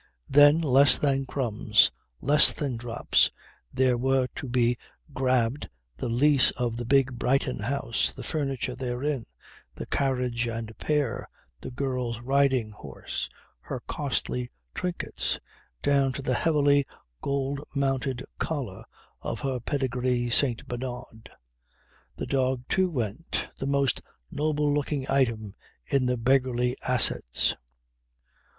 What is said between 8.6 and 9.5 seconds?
therein,